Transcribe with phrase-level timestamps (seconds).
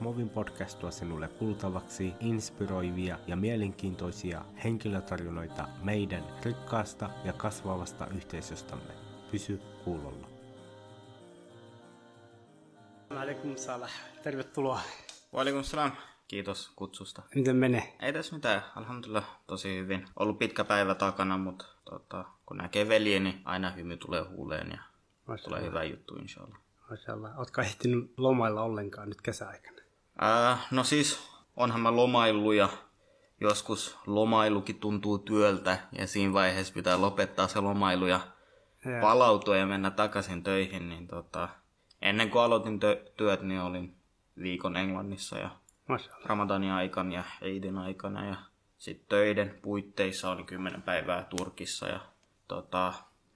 [0.00, 8.92] Movin podcast tuo sinulle kuultavaksi inspiroivia ja mielenkiintoisia henkilötarinoita meidän rikkaasta ja kasvavasta yhteisöstämme.
[9.30, 10.28] Pysy kuulolla.
[13.10, 13.90] Alaikum salah.
[14.22, 14.80] Tervetuloa.
[15.34, 15.92] Waalaikum salam.
[16.28, 17.22] Kiitos kutsusta.
[17.34, 17.96] Miten menee?
[18.00, 20.06] Ei tässä mitään, alhamdulillah, tosi hyvin.
[20.16, 24.82] Ollut pitkä päivä takana, mutta tota, kun näkee veljeni, niin aina hymy tulee huuleen ja
[25.44, 26.58] tulee hyvä juttu, inshallah.
[26.90, 27.38] Mashallah.
[27.38, 29.77] Ootko ehtinyt lomailla ollenkaan nyt kesäaikana?
[30.20, 32.68] Ää, no siis, onhan mä lomaillut ja
[33.40, 38.20] joskus lomailukin tuntuu työltä ja siinä vaiheessa pitää lopettaa se lomailu ja
[38.84, 39.00] Ja.
[39.00, 41.48] palautua ja mennä takaisin töihin, niin tota,
[42.02, 43.96] ennen kuin aloitin tö- työt, niin olin
[44.42, 45.50] viikon Englannissa ja
[45.88, 46.26] Mashallah.
[46.26, 48.36] Ramadanin aikana ja Eidin aikana ja
[48.78, 52.00] sitten töiden puitteissa oli kymmenen päivää Turkissa ja
[52.48, 52.92] tota,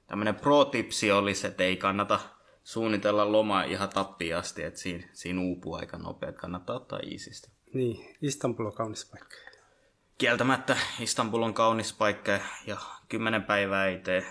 [0.06, 2.20] tämmönen pro-tipsi olisi, että ei kannata
[2.64, 7.50] suunnitella lomaa ihan tappiin asti, että siinä, siinä uupuu aika nopea, että kannattaa ottaa iisisti.
[7.74, 9.36] Niin, Istanbul on kaunis paikka.
[10.18, 12.76] Kieltämättä Istanbul on kaunis paikka ja
[13.08, 14.26] kymmenen päivää ei tee.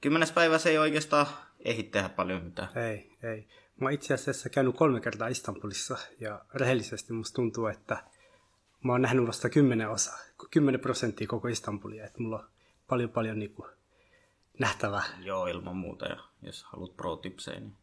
[0.00, 1.26] Kymmenes päivä se ei oikeastaan
[1.64, 2.68] ehdi tehdä paljon mitään.
[2.78, 3.48] Ei, ei.
[3.80, 8.04] Mä itse asiassa käynyt kolme kertaa Istanbulissa ja rehellisesti musta tuntuu, että
[8.84, 10.18] mä oon nähnyt vasta kymmenen osaa,
[10.50, 12.48] kymmenen prosenttia koko Istanbulia, että mulla on
[12.88, 13.66] paljon paljon niinku
[14.58, 15.02] nähtävää.
[15.20, 16.06] Joo, ilman muuta.
[16.06, 17.76] Ja jos haluat pro-tipsejä, niin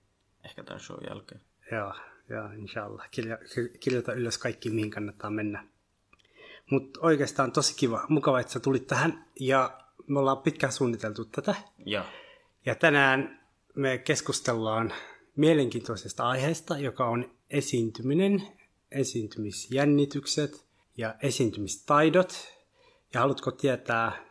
[0.45, 1.41] ehkä tämän show jälkeen.
[1.71, 1.93] Joo,
[2.29, 3.09] joo, inshallah.
[3.11, 5.67] Kirja, kir- kirjoita ylös kaikki, mihin kannattaa mennä.
[6.71, 11.55] Mutta oikeastaan tosi kiva, mukava, että sä tulit tähän ja me ollaan pitkään suunniteltu tätä.
[11.85, 12.05] Ja
[12.65, 13.39] Ja tänään
[13.75, 14.93] me keskustellaan
[15.35, 18.47] mielenkiintoisesta aiheesta, joka on esiintyminen,
[18.91, 20.65] esiintymisjännitykset
[20.97, 22.59] ja esiintymistaidot.
[23.13, 24.25] Ja haluatko tietää,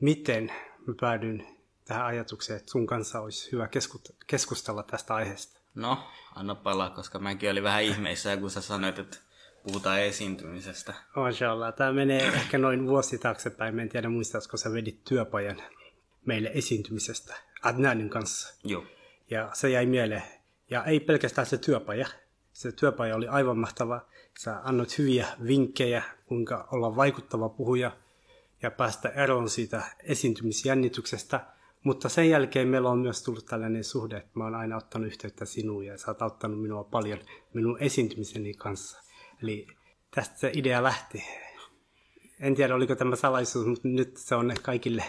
[0.00, 0.52] miten
[0.88, 1.46] mä päädyin
[1.84, 5.58] tähän ajatukseen, että sun kanssa olisi hyvä kesku- keskustella tästä aiheesta?
[5.74, 5.98] no,
[6.34, 9.16] anna palaa, koska mäkin olin vähän ihmeissä, kun sä sanoit, että
[9.62, 10.94] puhutaan esiintymisestä.
[11.16, 11.74] Mashallah.
[11.74, 13.74] Tämä menee ehkä noin vuosi taaksepäin.
[13.74, 15.62] Mä en tiedä muistatko sä vedit työpajan
[16.26, 18.54] meille esiintymisestä Adnanin kanssa.
[18.64, 18.84] Joo.
[19.30, 20.22] Ja se jäi mieleen.
[20.70, 22.08] Ja ei pelkästään se työpaja.
[22.52, 24.06] Se työpaja oli aivan mahtava.
[24.38, 27.92] Sä annoit hyviä vinkkejä, kuinka olla vaikuttava puhuja
[28.62, 31.46] ja päästä eroon siitä esiintymisjännityksestä.
[31.84, 35.44] Mutta sen jälkeen meillä on myös tullut tällainen suhde, että mä oon aina ottanut yhteyttä
[35.44, 37.18] sinuun ja sä oot auttanut minua paljon
[37.54, 39.02] minun esiintymiseni kanssa.
[39.42, 39.66] Eli
[40.10, 41.24] tästä se idea lähti.
[42.40, 45.04] En tiedä, oliko tämä salaisuus, mutta nyt se on kaikille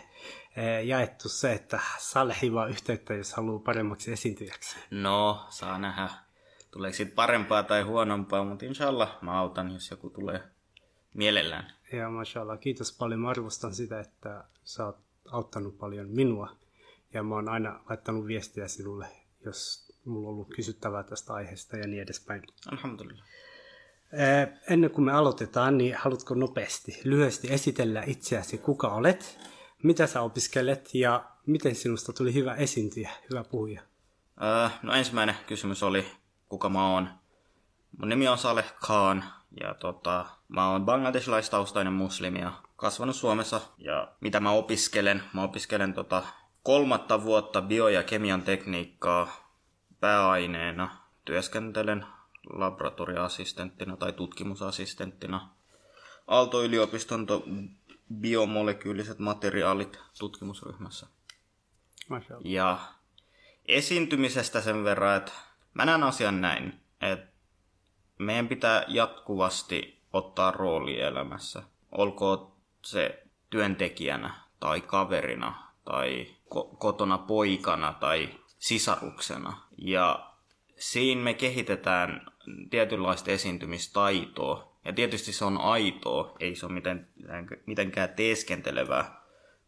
[0.55, 4.75] eh, jaettu se, että Salehi vaan yhteyttä, jos haluaa paremmaksi esiintyjäksi.
[4.91, 6.09] No, saa nähdä.
[6.71, 10.43] Tuleeko siitä parempaa tai huonompaa, mutta inshallah mä autan, jos joku tulee
[11.13, 11.78] mielellään.
[11.91, 13.19] Ja mashallah, kiitos paljon.
[13.19, 14.97] Mä arvostan sitä, että sä oot
[15.31, 16.55] auttanut paljon minua.
[17.13, 19.07] Ja mä oon aina laittanut viestiä sinulle,
[19.45, 22.43] jos mulla on ollut kysyttävää tästä aiheesta ja niin edespäin.
[22.71, 23.25] Alhamdulillah.
[24.69, 29.39] Ennen kuin me aloitetaan, niin haluatko nopeasti, lyhyesti esitellä itseäsi, kuka olet,
[29.83, 33.81] mitä sä opiskelet ja miten sinusta tuli hyvä esiintyjä, hyvä puhuja?
[34.43, 36.05] Öö, no ensimmäinen kysymys oli,
[36.49, 37.09] kuka mä oon.
[37.97, 39.23] Mun nimi on Saleh Khan
[39.61, 43.61] ja tota, mä oon bangladeslaistaustainen muslimi ja kasvanut Suomessa.
[43.77, 45.23] Ja mitä mä opiskelen?
[45.33, 46.23] Mä opiskelen tota,
[46.63, 49.49] kolmatta vuotta bio- ja kemian tekniikkaa
[49.99, 50.97] pääaineena.
[51.25, 52.05] Työskentelen
[52.53, 55.49] laboratoriassistenttina tai tutkimusassistenttina
[56.27, 57.43] Aalto-yliopiston to-
[58.13, 61.07] biomolekyyliset materiaalit tutkimusryhmässä.
[62.43, 62.79] Ja
[63.65, 65.31] esiintymisestä sen verran, että
[65.73, 67.27] mä näen asian näin, että
[68.19, 71.63] meidän pitää jatkuvasti ottaa rooli elämässä.
[71.91, 72.51] Olkoon
[72.85, 79.57] se työntekijänä tai kaverina tai ko- kotona poikana tai sisaruksena.
[79.77, 80.33] Ja
[80.75, 82.31] siinä me kehitetään
[82.69, 84.69] tietynlaista esiintymistaitoa.
[84.85, 86.81] Ja tietysti se on aitoa, ei se ole
[87.65, 89.19] mitenkään, teeskentelevää.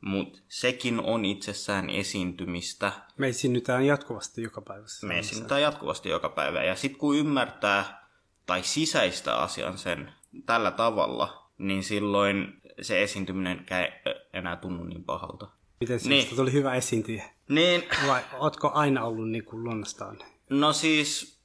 [0.02, 2.92] Mutta sekin on itsessään esiintymistä.
[3.18, 4.86] Me esiinnytään jatkuvasti joka päivä.
[5.04, 6.64] Me esiinnytään jatkuvasti joka päivä.
[6.64, 8.01] Ja sitten kun ymmärtää
[8.46, 10.12] tai sisäistä asian sen
[10.46, 15.48] tällä tavalla, niin silloin se esiintyminen ei enää tunnu niin pahalta.
[15.80, 16.36] Miten sinusta Niin.
[16.36, 17.24] tuli hyvä esiintyjä?
[17.50, 20.20] Niin, Vai ootko aina ollut niin kuin luonnostaan?
[20.50, 21.40] no siis,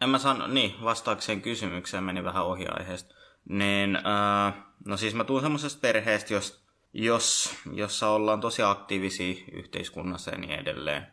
[0.00, 3.14] en mä sano, niin, vastaakseen kysymykseen meni vähän ohi aiheesta.
[3.48, 4.54] Niin, äh,
[4.86, 10.58] no siis mä tuun semmoisesta perheestä, jos, jos, jossa ollaan tosi aktiivisia yhteiskunnassa ja niin
[10.60, 11.06] edelleen.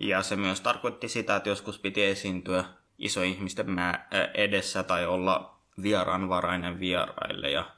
[0.00, 2.64] Ja se myös tarkoitti sitä, että joskus piti esiintyä
[3.00, 7.70] iso ihmisten mä, edessä tai olla vieraanvarainen vieraille ja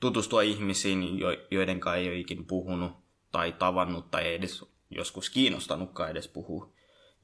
[0.00, 2.92] tutustua ihmisiin, jo, joiden kanssa ei ole ikin puhunut
[3.32, 6.72] tai tavannut tai ei edes joskus kiinnostanutkaan edes puhua.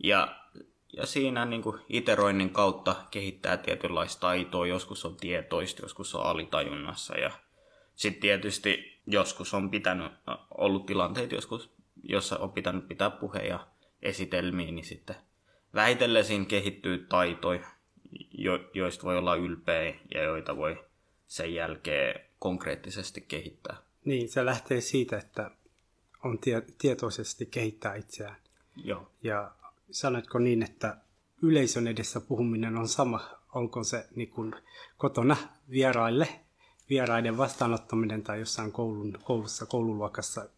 [0.03, 0.45] Ja
[0.97, 4.67] ja siinä niin kuin iteroinnin kautta kehittää tietynlaista taitoa.
[4.67, 7.31] Joskus on tietoista, joskus on alitajunnassa ja
[7.95, 10.13] sitten tietysti joskus on pitänyt,
[10.59, 11.71] ollut tilanteita joskus,
[12.03, 13.67] jossa on pitänyt pitää puheja
[14.03, 15.17] esitelmiä, niin sitten
[15.75, 17.67] väitellen siinä kehittyy taitoja,
[18.39, 20.85] jo, joista voi olla ylpeä ja joita voi
[21.27, 23.77] sen jälkeen konkreettisesti kehittää.
[24.05, 25.51] Niin, se lähtee siitä, että
[26.25, 28.37] on tie- tietoisesti kehittää itseään.
[28.77, 29.11] Joo.
[29.23, 29.53] Ja
[29.91, 30.97] sanoitko niin, että
[31.43, 33.21] yleisön edessä puhuminen on sama,
[33.55, 34.55] onko se niin kuin
[34.99, 35.37] kotona
[35.71, 36.29] vieraille,
[36.91, 40.49] vieraiden vastaanottaminen tai jossain koulun, koulussa, koululuokassa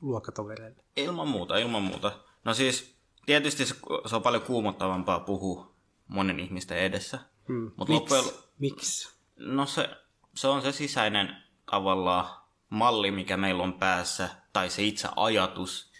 [0.00, 0.84] luokkatovereille?
[0.96, 2.12] Ilman muuta, ilman muuta.
[2.44, 2.91] No siis
[3.26, 3.74] tietysti se,
[4.06, 5.72] se on paljon kuumottavampaa puhua
[6.08, 7.18] monen ihmisten edessä.
[7.48, 7.70] Hmm.
[7.76, 8.14] Mut Miksi?
[8.14, 8.24] loppujen,
[8.58, 9.14] Miksi?
[9.36, 9.90] no se,
[10.34, 11.36] se on se sisäinen
[11.70, 15.92] tavallaan malli, mikä meillä on päässä, tai se itse ajatus,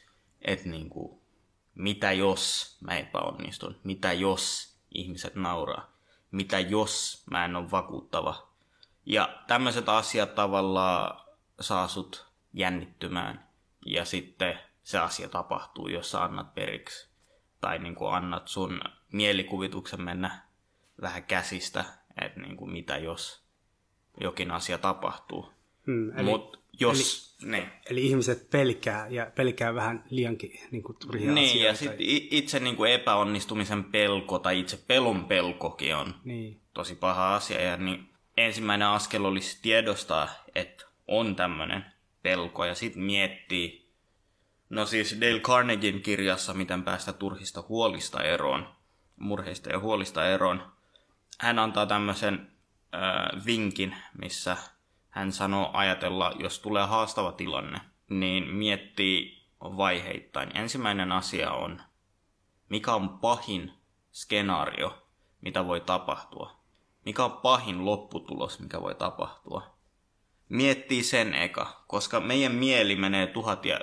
[0.42, 1.22] että niinku,
[1.74, 5.92] mitä jos mä epäonnistun, mitä jos ihmiset nauraa,
[6.30, 8.48] mitä jos mä en ole vakuuttava.
[9.06, 11.20] Ja tämmöiset asiat tavallaan
[11.60, 13.48] saa sut jännittymään,
[13.86, 17.11] ja sitten se asia tapahtuu, jos sä annat periksi.
[17.62, 18.80] Tai niin kuin annat sun
[19.12, 20.38] mielikuvituksen mennä
[21.00, 21.84] vähän käsistä,
[22.20, 23.42] että niin kuin mitä jos
[24.20, 25.48] jokin asia tapahtuu.
[25.86, 27.36] Hmm, eli, Mutta jos...
[27.42, 27.68] Eli, niin.
[27.90, 31.66] eli ihmiset pelkää ja pelkää vähän liiankin niin kuin turhia Niin, asioita.
[31.68, 31.96] ja sitten
[32.30, 36.60] itse niin kuin epäonnistumisen pelko tai itse pelon pelkokin on Niin.
[36.74, 37.60] tosi paha asia.
[37.60, 41.84] Ja niin ensimmäinen askel olisi tiedostaa, että on tämmöinen
[42.22, 43.81] pelko ja sitten miettii,
[44.72, 48.68] no siis Dale Carnegien kirjassa Miten päästä turhista huolista eroon,
[49.16, 50.72] murheista ja huolista eroon,
[51.38, 52.52] hän antaa tämmöisen
[52.94, 54.56] äh, vinkin, missä
[55.10, 60.56] hän sanoo ajatella, jos tulee haastava tilanne, niin miettii vaiheittain.
[60.56, 61.82] Ensimmäinen asia on,
[62.68, 63.72] mikä on pahin
[64.12, 65.08] skenaario,
[65.40, 66.56] mitä voi tapahtua.
[67.04, 69.76] Mikä on pahin lopputulos, mikä voi tapahtua.
[70.48, 73.80] Miettii sen eka, koska meidän mieli menee tuhat ja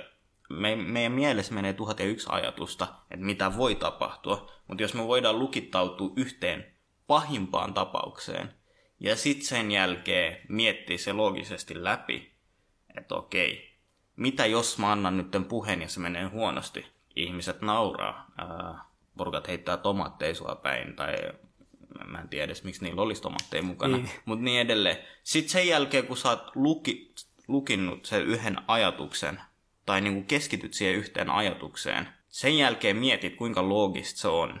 [0.50, 5.06] me, meidän mielessä menee tuhat ja yksi ajatusta, että mitä voi tapahtua, mutta jos me
[5.06, 6.66] voidaan lukittautua yhteen
[7.06, 8.54] pahimpaan tapaukseen,
[9.00, 12.32] ja sitten sen jälkeen miettiä se loogisesti läpi,
[12.96, 13.76] että okei,
[14.16, 16.86] mitä jos mä annan nyt tämän puheen ja se menee huonosti?
[17.16, 18.84] Ihmiset nauraa, ää,
[19.16, 21.14] porukat heittää tomaatteja sua päin, tai
[22.06, 24.10] mä en tiedä edes, miksi niillä olisi tomaatteja mukana, Niin.
[24.24, 24.96] mutta niin edelleen.
[25.22, 27.14] Sitten sen jälkeen, kun sä oot luki,
[27.48, 29.40] lukinnut sen yhden ajatuksen,
[29.90, 34.60] tai niin kuin keskityt siihen yhteen ajatukseen, sen jälkeen mietit, kuinka loogista se on.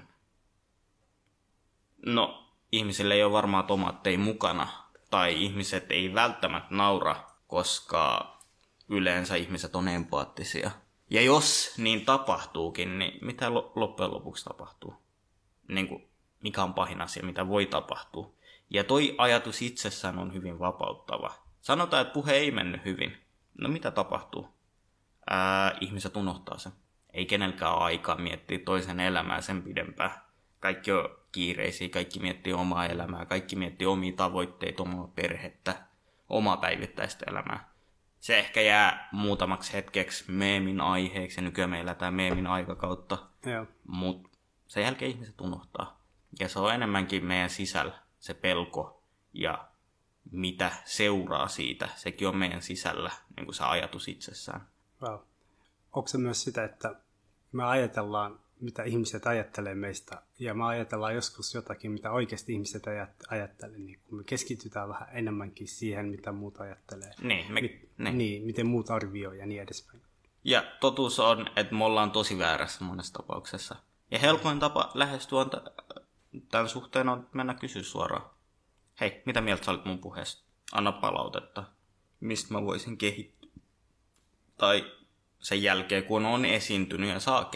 [2.06, 4.68] No, ihmisille ei ole varmaan tomaatteja mukana,
[5.10, 7.16] tai ihmiset ei välttämättä naura,
[7.46, 8.36] koska
[8.88, 10.70] yleensä ihmiset on empaattisia.
[11.10, 14.94] Ja jos niin tapahtuukin, niin mitä lo- loppujen lopuksi tapahtuu?
[15.68, 16.08] Niin kuin,
[16.42, 18.32] mikä on pahin asia, mitä voi tapahtua?
[18.70, 21.34] Ja toi ajatus itsessään on hyvin vapauttava.
[21.60, 23.16] Sanotaan, että puhe ei mennyt hyvin.
[23.58, 24.59] No mitä tapahtuu?
[25.30, 26.72] Ää, ihmiset unohtaa sen.
[27.12, 30.10] Ei kenelläkään aikaa miettiä toisen elämää sen pidempään.
[30.60, 35.74] Kaikki on kiireisiä, kaikki miettii omaa elämää, kaikki miettii omia tavoitteita, omaa perhettä,
[36.28, 37.70] omaa päivittäistä elämää.
[38.20, 43.18] Se ehkä jää muutamaksi hetkeksi meemin aiheeksi, ja nykyään me eletään meemin aikakautta,
[43.86, 46.00] mutta sen jälkeen ihmiset unohtaa.
[46.40, 49.68] Ja se on enemmänkin meidän sisällä, se pelko ja
[50.30, 54.60] mitä seuraa siitä, sekin on meidän sisällä, niin kuin se ajatus itsessään.
[55.02, 55.18] Wow.
[55.92, 56.96] Onko se myös sitä, että
[57.52, 63.26] me ajatellaan, mitä ihmiset ajattelee meistä, ja me ajatellaan joskus jotakin, mitä oikeasti ihmiset ajat-
[63.28, 67.12] ajattelee, niin kun me keskitytään vähän enemmänkin siihen, mitä muut ajattelee.
[67.22, 68.18] Niin, me, Mi- niin.
[68.18, 70.02] niin, miten muut arvioi ja niin edespäin.
[70.44, 73.76] Ja totuus on, että me ollaan tosi väärässä monessa tapauksessa.
[74.10, 75.46] Ja helpoin tapa lähestyä
[76.50, 78.30] tämän suhteen on mennä kysyä suoraan.
[79.00, 80.44] Hei, mitä mieltä sä olit mun puheesta?
[80.72, 81.64] Anna palautetta.
[82.20, 83.39] Mistä mä voisin kehittyä?
[84.60, 84.92] Tai
[85.38, 87.50] sen jälkeen, kun on esiintynyt ja saa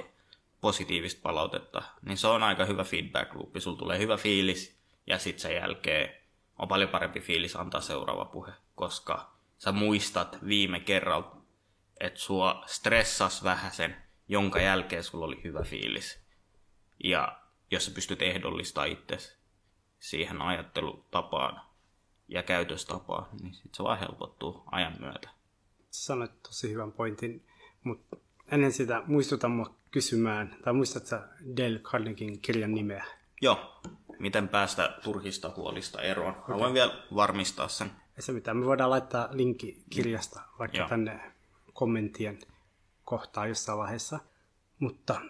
[0.61, 3.61] positiivista palautetta, niin se on aika hyvä feedback loopi.
[3.61, 6.15] Sulla tulee hyvä fiilis ja sitten sen jälkeen
[6.59, 11.37] on paljon parempi fiilis antaa seuraava puhe, koska sä muistat viime kerralta,
[12.01, 13.97] että sua stressas vähän sen,
[14.29, 16.21] jonka jälkeen sulla oli hyvä fiilis.
[17.05, 19.37] Ja jos sä pystyt ehdollistamaan itsesi
[19.99, 21.61] siihen ajattelutapaan
[22.29, 25.34] ja käytöstapaan, niin sit se vaan helpottuu ajan myötä.
[25.95, 27.43] Sanoit tosi hyvän pointin,
[27.85, 28.17] mutta
[28.49, 33.05] ennen sitä muistuta mua kysymään, tai muistatko sä Dale Carnegien kirjan nimeä?
[33.41, 33.83] Joo,
[34.19, 36.35] miten päästä turhista huolista eroon.
[36.49, 37.91] Mä voin vielä varmistaa sen.
[38.17, 40.89] Ei se mitään, me voidaan laittaa linkki kirjasta vaikka Joo.
[40.89, 41.33] tänne
[41.73, 42.39] kommenttien
[43.05, 44.19] kohtaan jossain vaiheessa.
[44.79, 45.21] Mutta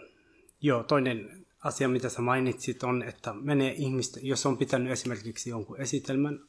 [0.61, 5.81] joo, toinen asia, mitä sä mainitsit, on, että menee ihmistä, jos on pitänyt esimerkiksi jonkun
[5.81, 6.41] esitelmän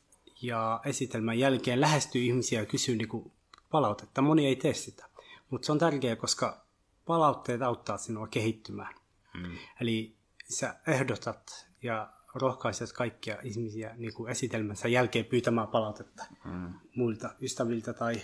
[0.41, 3.31] ja esitelmän jälkeen lähestyy ihmisiä ja kysyy niin kuin
[3.75, 4.21] palautetta.
[4.21, 5.05] Moni ei tee sitä,
[5.49, 6.65] mutta se on tärkeää, koska
[7.05, 8.95] palautteet auttaa sinua kehittymään.
[9.37, 9.57] Hmm.
[9.81, 10.15] Eli
[10.49, 16.73] sä ehdotat ja rohkaiset kaikkia ihmisiä niin kuin esitelmänsä jälkeen pyytämään palautetta hmm.
[16.95, 18.21] muilta ystäviltä tai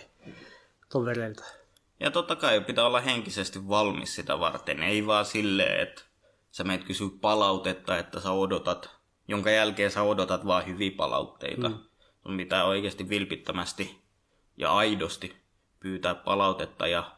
[0.90, 1.44] tovereilta.
[2.00, 6.02] Ja totta kai pitää olla henkisesti valmis sitä varten, ei vaan silleen, että
[6.52, 8.90] sä meet kysyä palautetta, että sä odotat,
[9.28, 11.70] jonka jälkeen sä odotat vaan hyviä palautteita.
[11.70, 11.78] Mm.
[12.24, 14.02] Sun pitää oikeasti vilpittömästi
[14.58, 15.41] ja aidosti
[15.82, 17.12] pyytää palautetta ja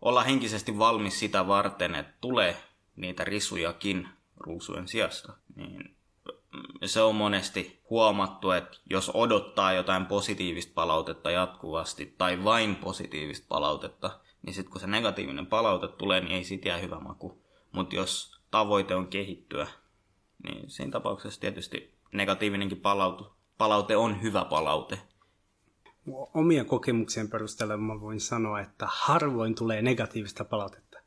[0.00, 2.56] olla henkisesti valmis sitä varten, että tulee
[2.96, 5.32] niitä risujakin ruusujen sijasta.
[5.56, 5.96] Niin
[6.84, 14.20] se on monesti huomattu, että jos odottaa jotain positiivista palautetta jatkuvasti tai vain positiivista palautetta,
[14.42, 17.42] niin sitten kun se negatiivinen palaute tulee, niin ei siitä jää hyvä maku.
[17.72, 19.66] Mutta jos tavoite on kehittyä,
[20.44, 24.98] niin siinä tapauksessa tietysti negatiivinenkin palautu, palaute on hyvä palaute.
[26.34, 30.98] Omien kokemuksien perusteella mä voin sanoa, että harvoin tulee negatiivista palautetta.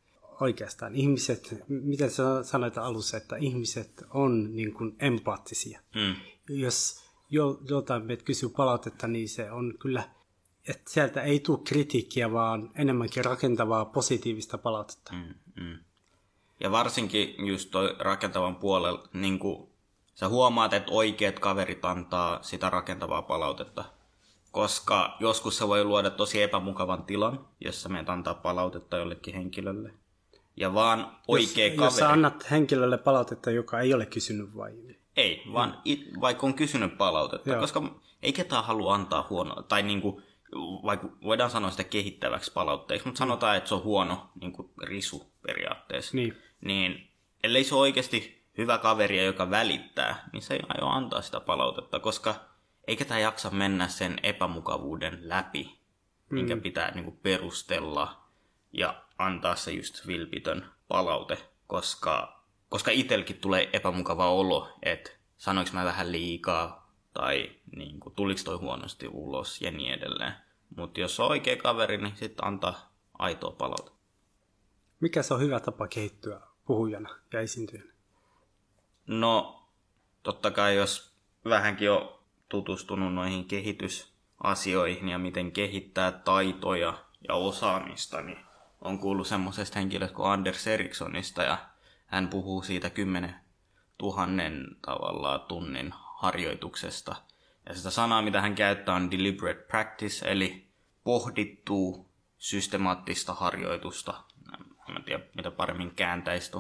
[0.42, 5.80] Oikeastaan ihmiset, miten sä sanoit alussa, että ihmiset on niin kuin empaattisia.
[5.94, 6.16] Hmm.
[6.50, 7.04] Jos
[7.70, 10.10] joltain meitä kysyy palautetta, niin se on kyllä,
[10.68, 15.14] että sieltä ei tule kritiikkiä, vaan enemmänkin rakentavaa positiivista palautetta.
[15.16, 15.34] Hmm.
[15.60, 15.78] Hmm.
[16.60, 19.70] Ja varsinkin just toi rakentavan puolella, niin kuin
[20.14, 23.86] sä huomaat, että oikeat kaverit antaa sitä rakentavaa palautetta.
[24.54, 29.94] Koska joskus se voi luoda tosi epämukavan tilan, jossa meidät antaa palautetta jollekin henkilölle.
[30.56, 31.86] Ja vaan oikea jos, kaveri...
[31.86, 34.74] Jos sä annat henkilölle palautetta, joka ei ole kysynyt vai...
[35.18, 37.60] Ei, vaan it, vaikka on kysynyt palautetta, Joo.
[37.60, 37.84] koska
[38.22, 40.22] ei ketään halua antaa huonoa, tai niinku,
[40.84, 46.18] vaikka voidaan sanoa sitä kehittäväksi palautteeksi, mutta sanotaan, että se on huono niinku risu periaatteessa.
[46.18, 47.08] Niin niin
[47.44, 52.00] ellei se ole oikeasti hyvä kaveri, joka välittää, niin se ei aio antaa sitä palautetta,
[52.00, 52.36] koska
[52.88, 56.36] eikä tämä jaksa mennä sen epämukavuuden läpi, mm.
[56.36, 58.24] minkä pitää niin kuin, perustella
[58.74, 61.38] ja antaa se just vilpitön palaute,
[61.68, 68.42] koska, koska itselläkin tulee epämukava olo, että sanoinko mä vähän liikaa tai niin kuin, tuliko
[68.46, 70.34] toi huonosti ulos ja niin edelleen.
[70.76, 74.00] Mutta jos on oikea kaveri, niin sitten antaa aitoa palautetta.
[75.00, 77.94] Mikä se on hyvä tapa kehittyä puhujana ja esiintyjänä?
[79.08, 79.64] No,
[80.24, 81.14] totta kai jos
[81.46, 82.20] vähänkin on
[82.54, 86.94] tutustunut noihin kehitysasioihin ja miten kehittää taitoja
[87.28, 88.38] ja osaamista, niin
[88.82, 91.58] on kuullut semmoisesta henkilöstä kuin Anders Erikssonista ja
[92.06, 93.36] hän puhuu siitä 10
[93.98, 97.16] tuhannen tavallaan tunnin harjoituksesta.
[97.70, 100.68] Ja sitä sanaa, mitä hän käyttää, on deliberate practice, eli
[101.04, 104.24] pohdittuu systemaattista harjoitusta
[104.98, 106.52] en tiedä mitä paremmin kääntäisi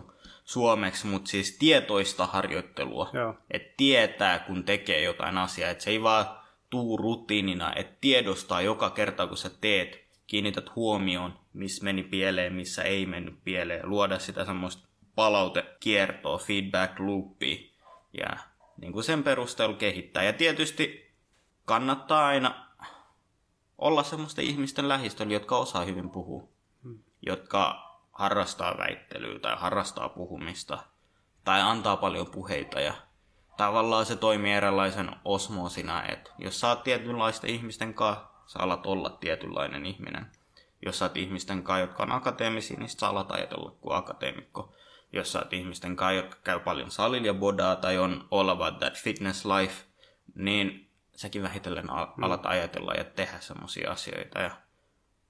[0.43, 3.11] suomeksi, mutta siis tietoista harjoittelua.
[3.51, 6.25] Että tietää, kun tekee jotain asiaa, että se ei vaan
[6.69, 12.83] tuu rutiinina, että tiedostaa joka kerta, kun sä teet, kiinnität huomioon, missä meni pieleen, missä
[12.83, 17.71] ei mennyt pieleen, luoda sitä semmoista palautekiertoa, feedback loopia
[18.17, 18.37] ja
[18.77, 20.23] niin kuin sen perusteella kehittää.
[20.23, 21.11] Ja tietysti
[21.65, 22.67] kannattaa aina
[23.77, 26.47] olla semmoisten ihmisten lähistöllä, jotka osaa hyvin puhua,
[26.83, 26.99] hmm.
[27.21, 27.82] jotka
[28.13, 30.77] harrastaa väittelyä tai harrastaa puhumista
[31.43, 32.93] tai antaa paljon puheita ja
[33.57, 39.09] tavallaan se toimii eräänlaisen osmoosina, että jos sä oot tietynlaisten ihmisten kanssa, sä alat olla
[39.09, 40.25] tietynlainen ihminen.
[40.85, 44.73] Jos sä oot ihmisten kanssa, jotka on akateemisia, niin sä alat ajatella kuin akateemikko.
[45.13, 48.79] Jos sä oot ihmisten kanssa, jotka käy paljon salilla ja bodaa tai on all about
[48.79, 49.85] that fitness life,
[50.35, 54.39] niin säkin vähitellen alat ajatella ja tehdä semmoisia asioita.
[54.39, 54.51] Ja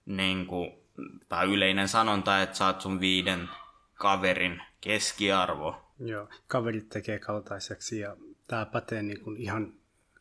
[0.05, 0.82] niin kuin
[1.29, 3.49] tai yleinen sanonta, että saat sun viiden
[3.93, 5.75] kaverin keskiarvo.
[5.99, 9.73] Joo, kaverit tekee kaltaiseksi ja tämä pätee niin kuin ihan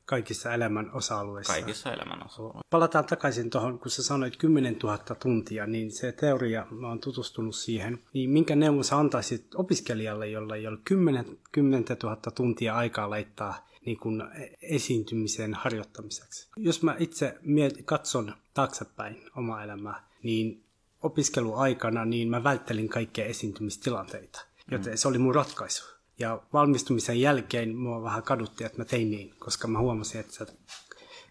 [0.04, 1.52] kaikissa elämän osa-alueissa.
[1.52, 2.60] Kaikissa elämän osa-alueissa.
[2.70, 7.54] Palataan takaisin tuohon, kun sä sanoit 10 000 tuntia, niin se teoria, mä oon tutustunut
[7.54, 13.10] siihen, niin minkä neuvon sä antaisit opiskelijalle, jolla ei ole 10, 10 000 tuntia aikaa
[13.10, 14.22] laittaa niin kuin
[14.62, 16.48] esiintymisen harjoittamiseksi.
[16.56, 20.64] Jos mä itse miet- katson taaksepäin omaa elämää, niin
[21.02, 24.96] opiskeluaikana niin mä välttelin kaikkia esiintymistilanteita, joten mm.
[24.96, 25.84] se oli mun ratkaisu.
[26.18, 30.46] Ja valmistumisen jälkeen mua vähän kadutti, että mä tein niin, koska mä huomasin, että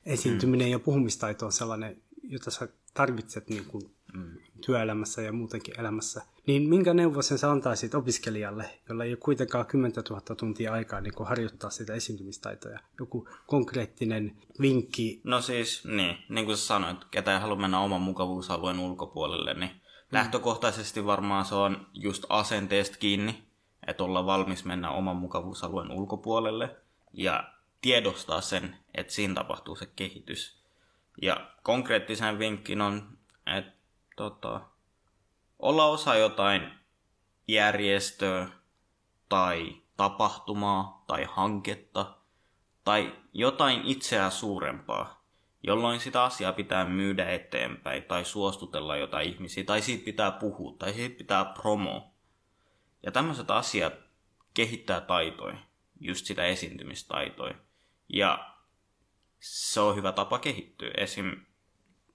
[0.05, 0.71] esiintyminen mm.
[0.71, 3.89] ja puhumistaito on sellainen, jota sä tarvitset niin kuin mm.
[4.61, 6.21] Työelämässä ja muutenkin elämässä.
[6.47, 11.01] Niin minkä neuvon sen sä antaisit opiskelijalle, jolla ei ole kuitenkaan 10 000 tuntia aikaa
[11.01, 12.79] niin kuin harjoittaa sitä esiintymistaitoja?
[12.99, 15.21] Joku konkreettinen vinkki?
[15.23, 19.71] No siis, niin, niin kuin sä sanoit, ketä ei halua mennä oman mukavuusalueen ulkopuolelle, niin
[19.71, 19.79] mm.
[20.11, 23.43] lähtökohtaisesti varmaan se on just asenteesta kiinni.
[23.87, 26.75] että olla valmis mennä oman mukavuusalueen ulkopuolelle
[27.13, 30.61] ja tiedostaa sen, että siinä tapahtuu se kehitys.
[31.21, 33.17] Ja konkreettisen vinkkin on,
[33.57, 33.71] että
[34.21, 34.61] tota,
[35.59, 36.71] olla osa jotain
[37.47, 38.47] järjestöä
[39.29, 42.17] tai tapahtumaa tai hanketta
[42.83, 45.25] tai jotain itseä suurempaa,
[45.63, 50.93] jolloin sitä asiaa pitää myydä eteenpäin tai suostutella jotain ihmisiä tai siitä pitää puhua tai
[50.93, 52.13] siitä pitää promo.
[53.03, 53.93] Ja tämmöiset asiat
[54.53, 55.57] kehittää taitoja,
[55.99, 57.55] just sitä esiintymistaitoja.
[58.09, 58.55] Ja
[59.39, 60.91] se on hyvä tapa kehittyä.
[60.97, 61.50] Esim.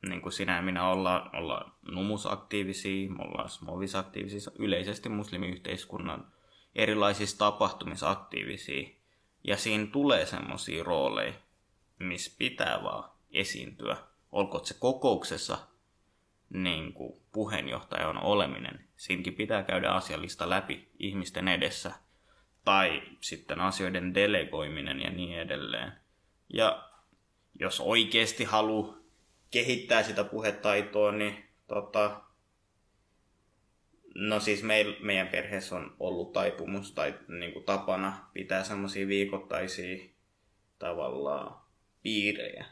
[0.09, 6.33] Niin kuin sinä ja minä ollaan, ollaan numusaktiivisia, me ollaan smovisaktiivisia, yleisesti muslimiyhteiskunnan
[6.75, 8.89] erilaisissa tapahtumissa aktiivisia.
[9.45, 11.35] Ja siinä tulee semmoisia rooleja,
[11.99, 13.97] missä pitää vaan esiintyä.
[14.33, 15.59] Olkoon se kokouksessa
[16.51, 18.85] niin kuin puheenjohtaja on oleminen.
[18.97, 21.93] Siinäkin pitää käydä asiallista läpi ihmisten edessä.
[22.65, 25.93] Tai sitten asioiden delegoiminen ja niin edelleen.
[26.53, 26.89] Ja
[27.61, 28.97] jos oikeasti haluaa
[29.50, 32.21] kehittää sitä puhetaitoa, niin tota,
[34.19, 40.05] No siis meil, meidän perheessä on ollut taipumus tai niin kuin tapana pitää semmoisia viikoittaisia
[40.79, 41.57] tavallaan
[42.03, 42.67] piirejä.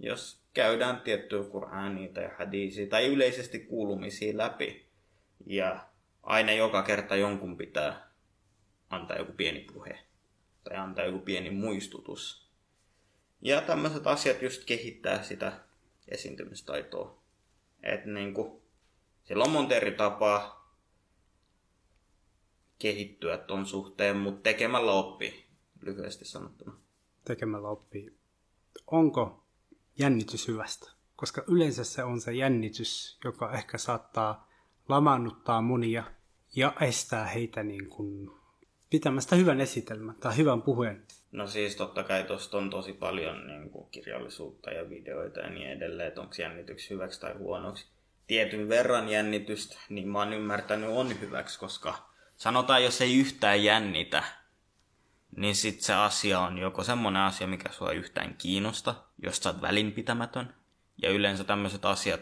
[0.00, 4.86] Jos käydään tiettyä Qur'ania tai hadisia tai yleisesti kuulumisia läpi
[5.46, 5.86] ja
[6.22, 8.08] aina joka kerta jonkun pitää
[8.90, 9.98] antaa joku pieni puhe
[10.64, 12.48] tai antaa joku pieni muistutus.
[13.42, 15.52] Ja tämmöiset asiat just kehittää sitä
[16.08, 17.22] esiintymistaitoa.
[17.82, 18.62] Että niinku,
[19.24, 20.64] sillä on monta eri tapaa
[22.78, 25.46] kehittyä ton suhteen, mutta tekemällä oppii,
[25.82, 26.76] lyhyesti sanottuna.
[27.24, 28.16] Tekemällä oppii.
[28.86, 29.44] Onko
[29.98, 30.90] jännitys hyvästä?
[31.16, 34.50] Koska yleensä se on se jännitys, joka ehkä saattaa
[34.88, 36.04] lamannuttaa monia
[36.56, 38.30] ja estää heitä niin kuin
[38.94, 41.02] pitämästä hyvän esitelmän tai hyvän puheen.
[41.32, 45.70] No siis totta kai tuosta on tosi paljon niin kuin kirjallisuutta ja videoita ja niin
[45.70, 47.86] edelleen, että onko jännityksi hyväksi tai huonoksi
[48.26, 54.22] tietyn verran jännitystä, niin mä oon ymmärtänyt on hyväksi, koska sanotaan, jos ei yhtään jännitä,
[55.36, 59.62] niin sit se asia on joko semmonen asia, mikä sua yhtään kiinnosta, jos sä oot
[59.62, 60.54] välinpitämätön,
[61.02, 62.20] ja yleensä tämmöiset asiat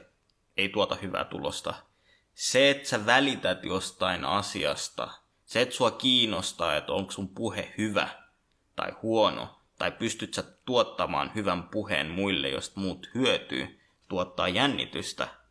[0.57, 1.75] ei tuota hyvää tulosta.
[2.35, 5.22] Se, että sä välität jostain asiasta,
[5.53, 8.09] se, että sua kiinnostaa, että onko sun puhe hyvä
[8.77, 15.29] tai huono, tai pystyt sä tuottamaan hyvän puheen muille, josta muut hyötyy, tuottaa jännitystä–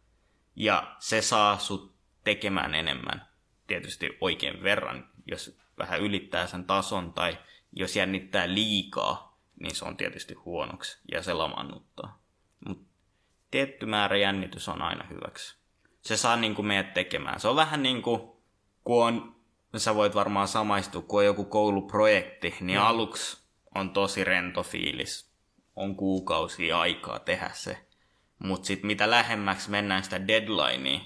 [0.56, 3.28] ja se saa sut tekemään enemmän.
[3.68, 7.38] Tietysti oikein verran, jos vähän ylittää sen tason tai
[7.72, 12.22] jos jännittää liikaa, niin se on tietysti huonoksi ja se lamannuttaa.
[12.68, 12.84] Mutta
[13.52, 15.58] tietty määrä jännitys on aina hyväksi.
[16.02, 17.40] Se saa niin kuin meidät tekemään.
[17.40, 18.22] Se on vähän niin kuin,
[18.84, 19.36] kun on,
[19.80, 22.86] sä voit varmaan samaistua, kun on joku kouluprojekti, niin mm.
[22.86, 23.44] aluksi
[23.76, 25.32] on tosi rento fiilis.
[25.76, 27.88] On kuukausia aikaa tehdä se.
[28.40, 31.00] Mutta sitten mitä lähemmäksi mennään sitä deadlinea,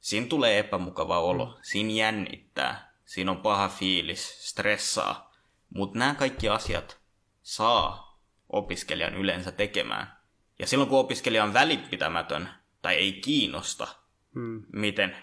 [0.00, 1.46] siinä tulee epämukava olo.
[1.46, 1.52] Mm.
[1.62, 2.92] Siinä jännittää.
[3.04, 5.32] Siinä on paha fiilis, stressaa.
[5.74, 7.00] Mutta nämä kaikki asiat
[7.42, 10.16] saa opiskelijan yleensä tekemään.
[10.58, 12.48] Ja silloin kun opiskelija on välipitämätön
[12.82, 13.88] tai ei kiinnosta,
[14.34, 14.62] mm.
[14.72, 15.16] miten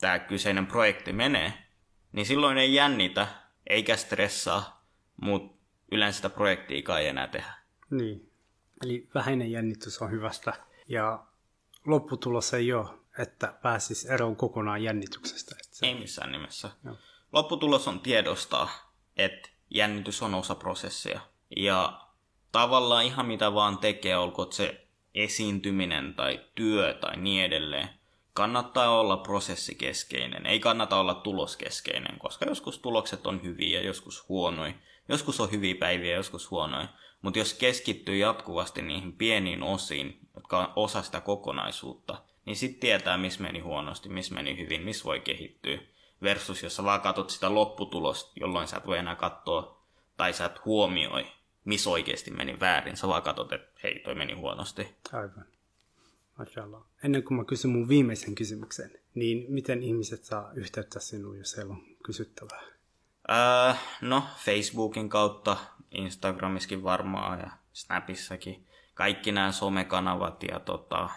[0.00, 1.67] tämä kyseinen projekti menee,
[2.12, 3.28] niin silloin ei jännitä
[3.66, 4.84] eikä stressaa,
[5.22, 5.58] mutta
[5.92, 7.54] yleensä sitä projektia ei enää tehdä.
[7.90, 8.32] Niin.
[8.84, 10.52] Eli vähäinen jännitys on hyvästä
[10.88, 11.24] ja
[11.86, 15.54] lopputulos ei ole, että pääsisi eroon kokonaan jännityksestä.
[15.64, 15.86] Että se...
[15.86, 16.70] Ei missään nimessä.
[16.84, 16.96] Joo.
[17.32, 21.20] Lopputulos on tiedostaa, että jännitys on osa prosessia.
[21.56, 22.00] Ja
[22.52, 27.88] tavallaan ihan mitä vaan tekee, olkoon se esiintyminen tai työ tai niin edelleen,
[28.38, 30.46] kannattaa olla prosessikeskeinen.
[30.46, 34.72] Ei kannata olla tuloskeskeinen, koska joskus tulokset on hyviä ja joskus huonoja.
[35.08, 36.88] Joskus on hyviä päiviä ja joskus huonoja.
[37.22, 43.16] Mutta jos keskittyy jatkuvasti niihin pieniin osiin, jotka on osa sitä kokonaisuutta, niin sitten tietää,
[43.18, 45.78] missä meni huonosti, missä meni hyvin, missä voi kehittyä.
[46.22, 49.82] Versus jos sä vaan katsot sitä lopputulosta, jolloin sä et voi enää katsoa
[50.16, 51.26] tai sä et huomioi,
[51.64, 52.96] missä oikeasti meni väärin.
[52.96, 54.96] Sä vaan katsot, että hei, toi meni huonosti.
[55.12, 55.57] Aivan.
[56.38, 56.82] Mashallah.
[57.04, 61.72] Ennen kuin mä kysyn mun viimeisen kysymyksen, niin miten ihmiset saa yhteyttä sinuun, jos heillä
[61.72, 62.62] on kysyttävää?
[63.30, 65.56] Äh, no, Facebookin kautta,
[65.90, 71.10] Instagramiskin varmaan ja Snapissakin kaikki nämä somekanavat ja tota,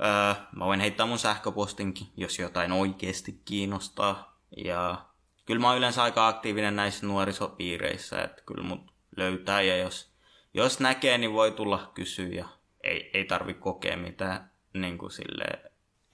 [0.00, 4.40] öö, mä voin heittää mun sähköpostinkin, jos jotain oikeasti kiinnostaa.
[4.56, 5.04] Ja
[5.46, 10.12] kyllä mä oon yleensä aika aktiivinen näissä nuorisopiireissä, että kyllä mut löytää ja jos,
[10.54, 12.48] jos näkee, niin voi tulla kysyä ja
[12.84, 15.44] ei, ei tarvi kokea mitään, niin kuin sille,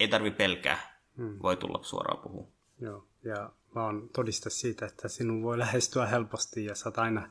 [0.01, 1.39] ei tarvi pelkää, hmm.
[1.43, 2.49] voi tulla suoraan puhua.
[2.81, 7.31] Joo, Ja mä oon todista siitä, että sinun voi lähestyä helposti ja oot aina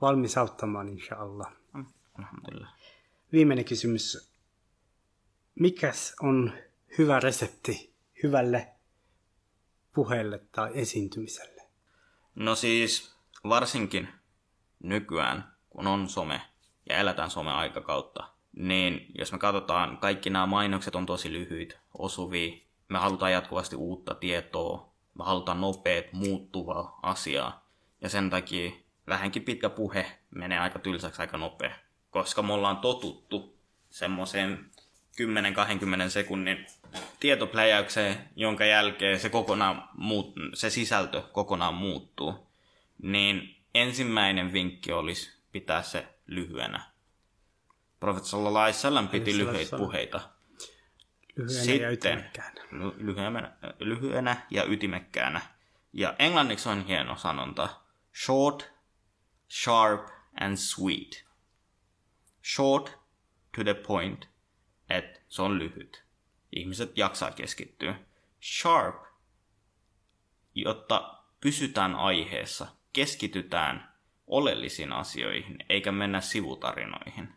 [0.00, 1.52] valmis auttamaan, inshallah.
[2.18, 2.74] Alhamdulillah.
[3.32, 4.32] Viimeinen kysymys.
[5.54, 6.52] Mikäs on
[6.98, 8.68] hyvä resepti hyvälle
[9.94, 11.62] puheelle tai esiintymiselle?
[12.34, 13.16] No siis
[13.48, 14.08] varsinkin
[14.82, 16.40] nykyään, kun on some
[16.88, 22.56] ja eletään some-aikakautta, niin jos me katsotaan, kaikki nämä mainokset on tosi lyhyitä, osuvia.
[22.88, 27.66] Me halutaan jatkuvasti uutta tietoa, me halutaan nopeat, muuttuvaa asiaa.
[28.00, 28.70] Ja sen takia
[29.06, 31.74] vähänkin pitkä puhe menee aika tylsäksi aika nopea.
[32.10, 33.58] Koska me ollaan totuttu
[33.90, 34.70] semmoiseen
[36.06, 36.66] 10-20 sekunnin
[37.20, 42.46] tietopläjäykseen, jonka jälkeen se, kokonaan muut, se sisältö kokonaan muuttuu.
[43.02, 46.95] Niin ensimmäinen vinkki olisi pitää se lyhyenä.
[48.00, 50.30] Profeetta sallallahu alaihi piti lyhyitä puheita.
[51.36, 52.60] Lyhyenä ja Sitten ytimekkäänä.
[52.72, 55.40] ly- lyhyenä, lyhyenä ja ytimekkäänä.
[55.92, 57.68] Ja englanniksi on hieno sanonta.
[58.24, 58.72] Short,
[59.62, 60.08] sharp
[60.40, 61.26] and sweet.
[62.54, 62.98] Short
[63.56, 64.28] to the point,
[64.90, 66.04] että se on lyhyt.
[66.52, 67.94] Ihmiset jaksaa keskittyä.
[68.42, 69.04] Sharp,
[70.54, 73.92] jotta pysytään aiheessa, keskitytään
[74.26, 77.35] oleellisiin asioihin, eikä mennä sivutarinoihin.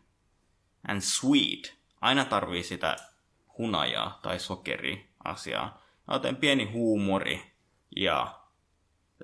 [0.88, 2.96] And sweet, aina tarvii sitä
[3.58, 5.82] hunajaa tai sokeri asiaa.
[6.10, 7.52] Joten pieni huumori
[7.96, 8.40] ja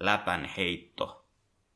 [0.01, 1.27] läpän heitto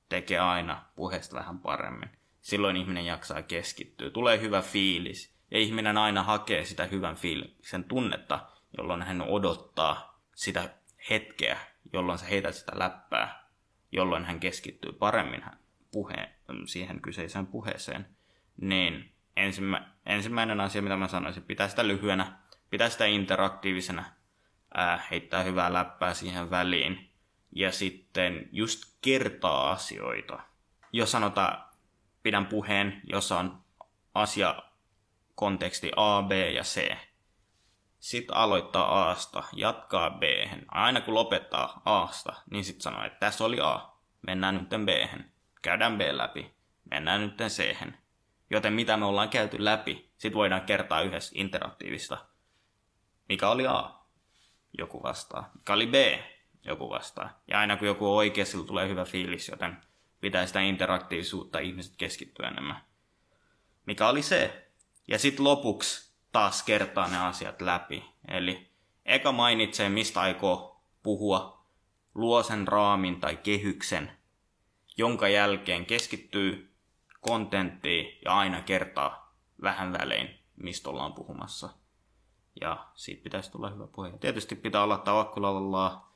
[0.08, 2.10] tekee aina puheesta vähän paremmin.
[2.40, 4.10] Silloin ihminen jaksaa keskittyä.
[4.10, 5.34] Tulee hyvä fiilis.
[5.50, 8.46] Ja ihminen aina hakee sitä hyvän fiiliksen tunnetta,
[8.78, 10.70] jolloin hän odottaa sitä
[11.10, 11.58] hetkeä,
[11.92, 13.48] jolloin sä heität sitä läppää,
[13.92, 15.58] jolloin hän keskittyy paremmin hän-
[15.92, 16.30] puhe,
[16.66, 18.06] siihen kyseiseen puheeseen.
[18.56, 22.38] Niin ensimmä, ensimmäinen asia, mitä mä sanoisin, pitää sitä lyhyenä,
[22.70, 24.04] pitää sitä interaktiivisena,
[24.74, 27.10] ää, heittää hyvää läppää siihen väliin.
[27.52, 30.40] Ja sitten just kertaa asioita.
[30.92, 31.64] Jos sanotaan,
[32.22, 33.64] pidän puheen, jossa on
[34.14, 34.62] asia
[35.34, 36.96] konteksti A, B ja C.
[37.98, 40.22] Sitten aloittaa Asta, jatkaa B.
[40.68, 43.90] Aina kun lopettaa Asta, niin sitten sanoo, että tässä oli A.
[44.22, 45.20] Mennään nyt B.
[45.62, 46.54] Käydään B läpi.
[46.90, 47.76] Mennään nyt C.
[48.50, 52.18] Joten mitä me ollaan käyty läpi, sitten voidaan kertaa yhdessä interaktiivista.
[53.28, 53.90] Mikä oli A?
[54.78, 55.50] Joku vastaa.
[55.54, 55.94] Mikä oli B?
[56.64, 57.42] Joku vastaa.
[57.48, 59.76] Ja aina kun joku on oikea, sillä tulee hyvä fiilis, joten
[60.20, 62.84] pitää sitä interaktiivisuutta ihmiset keskittyä enemmän.
[63.86, 64.70] Mikä oli se?
[65.08, 68.04] Ja sitten lopuksi taas kertaa ne asiat läpi.
[68.28, 68.70] Eli
[69.04, 71.66] eka mainitsee, mistä aikoo puhua,
[72.14, 74.12] luo sen raamin tai kehyksen,
[74.96, 76.69] jonka jälkeen keskittyy
[77.20, 81.70] kontenttiin ja aina kertaa vähän välein, mistä ollaan puhumassa.
[82.60, 84.18] Ja siitä pitäisi tulla hyvä puhe.
[84.18, 86.10] Tietysti pitää olla tawakkulallah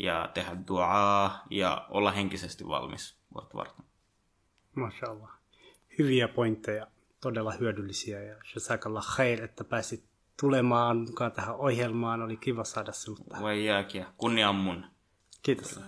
[0.00, 3.84] ja tehdä duaa ja olla henkisesti valmis vuotta varten.
[4.74, 5.30] Mashallah.
[5.98, 6.86] Hyviä pointteja,
[7.20, 10.04] todella hyödyllisiä ja jazakallah khair, että pääsit
[10.40, 12.22] tulemaan mukaan tähän ohjelmaan.
[12.22, 13.42] Oli kiva saada sinut tähän.
[13.42, 14.06] Voi jääkiä.
[14.16, 14.86] Kunnia on mun.
[15.42, 15.80] Kiitos.